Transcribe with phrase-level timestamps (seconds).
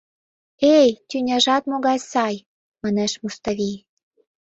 [0.77, 2.35] —Эй, тӱняжат могай сай!—
[2.81, 3.77] манеш Муставий.